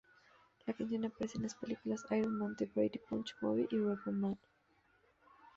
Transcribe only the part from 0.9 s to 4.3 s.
aparece en las películas: "Iron Man", "The Brady Bunch Movie", "Repo